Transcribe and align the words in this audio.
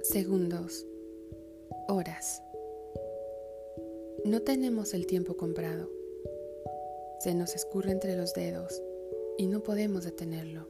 Segundos. 0.00 0.86
Horas. 1.86 2.42
No 4.24 4.40
tenemos 4.40 4.94
el 4.94 5.06
tiempo 5.06 5.36
comprado. 5.36 5.90
Se 7.20 7.34
nos 7.34 7.54
escurre 7.54 7.90
entre 7.90 8.16
los 8.16 8.32
dedos 8.32 8.82
y 9.36 9.48
no 9.48 9.62
podemos 9.62 10.04
detenerlo. 10.04 10.66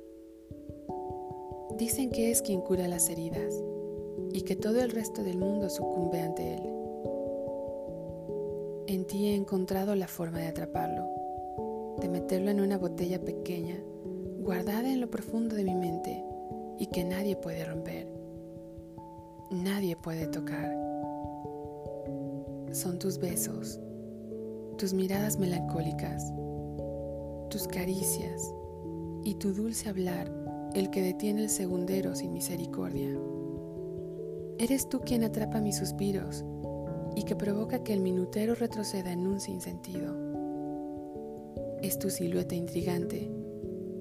Dicen 1.78 2.10
que 2.10 2.32
es 2.32 2.42
quien 2.42 2.62
cura 2.62 2.88
las 2.88 3.08
heridas 3.08 3.54
y 4.32 4.42
que 4.42 4.56
todo 4.56 4.80
el 4.80 4.90
resto 4.90 5.22
del 5.22 5.38
mundo 5.38 5.70
sucumbe 5.70 6.18
ante 6.18 6.54
él. 6.54 6.62
En 8.88 9.06
ti 9.06 9.28
he 9.28 9.36
encontrado 9.36 9.94
la 9.94 10.08
forma 10.08 10.40
de 10.40 10.48
atraparlo, 10.48 11.94
de 12.00 12.08
meterlo 12.08 12.50
en 12.50 12.60
una 12.60 12.76
botella 12.76 13.20
pequeña, 13.20 13.80
guardada 14.40 14.92
en 14.92 15.00
lo 15.00 15.10
profundo 15.10 15.54
de 15.54 15.62
mi 15.62 15.76
mente 15.76 16.24
y 16.78 16.86
que 16.86 17.04
nadie 17.04 17.36
puede 17.36 17.64
romper, 17.64 18.08
nadie 19.50 19.96
puede 19.96 20.26
tocar. 20.26 20.72
Son 22.72 22.98
tus 22.98 23.18
besos, 23.18 23.78
tus 24.78 24.92
miradas 24.92 25.38
melancólicas, 25.38 26.32
tus 27.50 27.68
caricias 27.68 28.52
y 29.22 29.36
tu 29.36 29.52
dulce 29.52 29.88
hablar 29.88 30.30
el 30.74 30.90
que 30.90 31.02
detiene 31.02 31.44
el 31.44 31.50
segundero 31.50 32.16
sin 32.16 32.32
misericordia. 32.32 33.16
Eres 34.58 34.88
tú 34.88 35.00
quien 35.00 35.22
atrapa 35.22 35.60
mis 35.60 35.76
suspiros 35.76 36.44
y 37.14 37.22
que 37.22 37.36
provoca 37.36 37.84
que 37.84 37.92
el 37.92 38.00
minutero 38.00 38.54
retroceda 38.54 39.12
en 39.12 39.26
un 39.26 39.40
sinsentido. 39.40 40.14
Es 41.80 41.98
tu 41.98 42.10
silueta 42.10 42.54
intrigante 42.54 43.30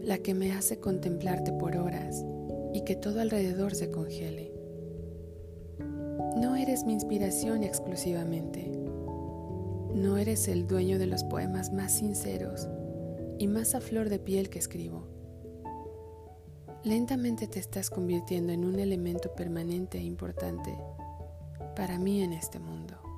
la 0.01 0.17
que 0.17 0.33
me 0.33 0.51
hace 0.51 0.79
contemplarte 0.79 1.51
por 1.53 1.77
horas 1.77 2.25
y 2.73 2.81
que 2.81 2.95
todo 2.95 3.21
alrededor 3.21 3.75
se 3.75 3.91
congele. 3.91 4.51
No 6.37 6.55
eres 6.55 6.83
mi 6.83 6.93
inspiración 6.93 7.63
exclusivamente. 7.63 8.67
No 9.93 10.17
eres 10.17 10.47
el 10.47 10.67
dueño 10.67 10.97
de 10.97 11.05
los 11.05 11.23
poemas 11.23 11.71
más 11.71 11.93
sinceros 11.93 12.67
y 13.37 13.47
más 13.47 13.75
a 13.75 13.81
flor 13.81 14.09
de 14.09 14.19
piel 14.19 14.49
que 14.49 14.59
escribo. 14.59 15.07
Lentamente 16.83 17.47
te 17.47 17.59
estás 17.59 17.89
convirtiendo 17.89 18.51
en 18.51 18.65
un 18.65 18.79
elemento 18.79 19.33
permanente 19.33 19.99
e 19.99 20.03
importante 20.03 20.75
para 21.75 21.97
mí 21.97 22.21
en 22.21 22.33
este 22.33 22.59
mundo. 22.59 23.12